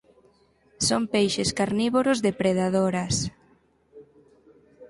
Son 0.87 1.03
peixes 1.13 1.49
carnívoros 1.59 2.21
depredadoras. 2.27 3.15